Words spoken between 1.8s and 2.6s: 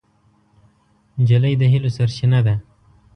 سرچینه ده.